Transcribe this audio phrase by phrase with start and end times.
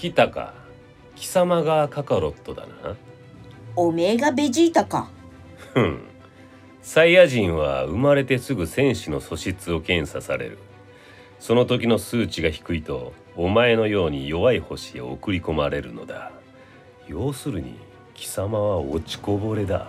[0.00, 0.54] 来たか。
[1.14, 2.96] 貴様がカカロットだな。
[3.76, 5.10] おめえがベジータか。
[5.74, 6.00] ふん。
[6.80, 10.58] サイヤ人は生まれてすぐ戦士の素質を検査される。
[11.38, 16.32] その時の数値が低いとお前のように弱い星へ送り込まれるのだ。
[17.06, 17.74] 要するに
[18.14, 19.86] 貴様は落ちこぼれだ。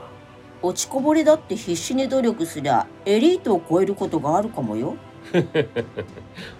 [0.61, 4.97] 落ちこぼれだって必死に努力すりゃエリートを超えることがあるかもよ。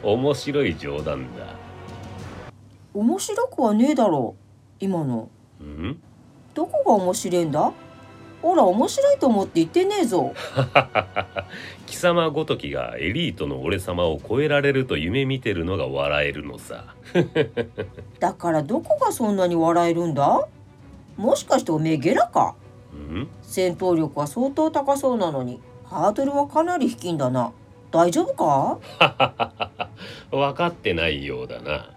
[0.02, 1.60] 面白い冗談だ
[2.94, 4.42] 面白くはねえだろう
[4.84, 5.30] 今の。
[5.64, 5.98] ん？
[6.54, 7.72] どこが面白いんだ？
[8.42, 10.34] ほら面白いと思って言ってねえぞ。
[11.86, 16.96] 貴様ごときがエリートの俺様を超えられると夢見てるのが笑えるのさ。
[18.20, 20.48] だからどこがそんなに笑えるんだ？
[21.18, 22.56] もしかしておめえゲラか？
[22.96, 23.28] ん？
[23.44, 25.60] 戦闘力は相当高そうなのに。
[25.86, 27.52] ハードルはかなり低いんだな。
[27.92, 28.80] 大丈夫か？
[30.32, 31.90] 分かってないようだな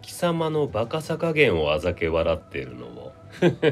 [0.00, 3.12] 貴様のバカさ加減をあざけ笑ってるのも。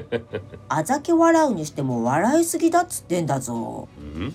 [0.68, 3.88] あざけ笑うにしても笑いすぎだっつってんだぞ。
[4.00, 4.32] ん？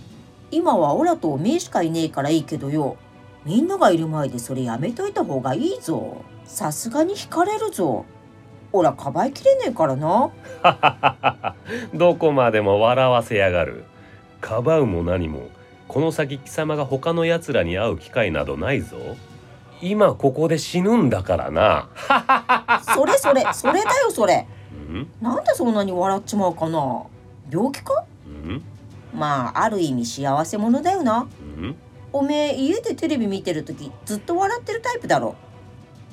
[0.51, 2.97] 今はオラとおめえしかいねえからいいけどよ。
[3.45, 6.23] みんながいる前でそれやめといた方がいいぞ。
[6.45, 8.05] さすがに惹かれるぞ。
[8.71, 10.31] オラかばいきれねえからな。
[11.93, 13.83] どこまでも笑わせやがる。
[14.41, 15.49] かばうも何も。
[15.87, 18.97] この先貴様が他の奴らに会う機会などないぞ
[19.85, 21.89] 今ここで死ぬんだからな。
[22.95, 24.47] それそれそれだよそれ。
[24.71, 25.07] ん？
[25.21, 27.03] なんでそんなに笑っちまうかな？
[27.51, 28.05] 病気か？
[28.25, 28.63] ん？
[29.13, 31.19] まあある意味幸せ者だよな。
[31.19, 31.75] ん？
[32.13, 35.35] おめえ家でテレビ見てる時ずっと笑ってるタイプだろ。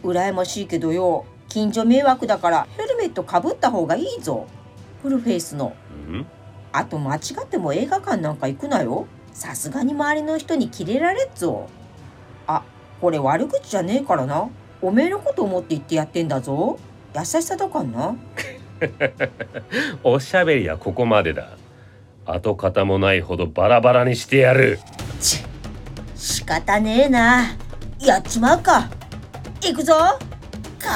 [0.03, 4.49] 羨ましいけどよ近所迷惑だからヘルメットかぶった方がいいぞ。
[5.01, 5.75] フルフェイスの。
[6.11, 6.27] ん？
[6.73, 9.07] あと間違っても映画館なんか行くなよ。
[9.33, 11.69] さすがに周りの人にキレられっぞ。
[12.49, 12.65] あ
[13.01, 14.49] これ悪口じゃねえからな。
[14.83, 16.79] おめえのこと思って言ってやってんだぞ。
[17.15, 18.15] 優しさだかんな。
[20.05, 21.49] おしゃべりはここまでだ。
[22.27, 24.79] 跡形もないほどバラバラにしてやる。
[25.21, 25.43] ち
[26.15, 27.57] 仕方ねえな。
[27.99, 28.89] やっちまうか。
[29.61, 29.95] 行くぞ。
[30.81, 30.89] か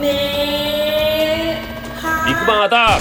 [0.00, 1.60] め
[2.00, 2.98] はビッグバンアタッ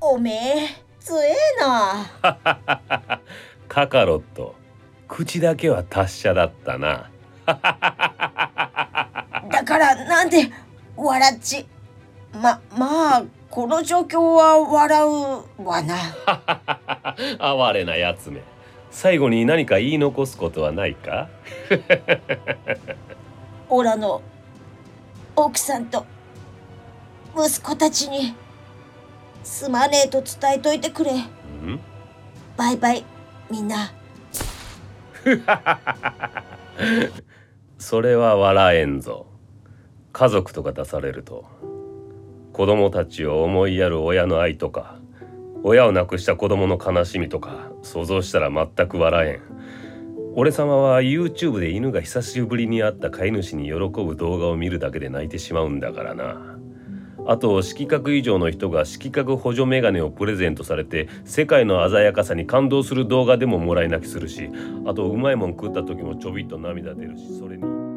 [0.00, 2.04] おめえ強えな。
[3.68, 4.56] クカカロット。
[5.06, 7.08] 口だけは達者だったな。
[7.46, 7.54] だ
[9.64, 10.50] からなんで
[10.96, 11.64] 笑っち？
[12.32, 15.02] ままあこの状況は笑
[15.58, 15.94] うわな。
[17.38, 18.42] 哀れなやつめ。
[18.90, 21.28] 最後に何か言い残すことはないか？
[23.70, 24.22] オラの
[25.36, 26.04] 奥さんと
[27.36, 28.34] 息子たちに
[29.46, 31.20] すまねえと伝えといてくれ。
[31.20, 31.28] ん？
[32.56, 33.04] バイバイ
[33.48, 33.92] みんな。
[37.78, 39.26] それは笑えんぞ。
[40.12, 41.44] 家族とか出されると
[42.52, 44.96] 子供たちを思いやる親の愛とか
[45.62, 49.42] 親を亡くした子供の悲しみとか想像したら全く笑えん。
[50.34, 56.56] 俺様は YouTube で犬が久しぶりに会った飼い主に喜ぶ動画を見るだけで泣いてしまうんだからな
[57.26, 64.50] あと色覚以上の人が色覚補助メガネをプレゼントされて世界の鮮やかさに感動する動画でももらい泣きするし
[64.86, 67.95] あとうまいもん食った時もちょびっと涙出るしそれに。